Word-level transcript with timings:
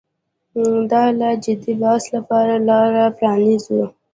د 0.89 0.91
لا 1.19 1.31
جدي 1.43 1.73
بحث 1.81 2.05
لپاره 2.15 2.53
لاره 2.67 3.05
پرانیزو. 3.17 3.81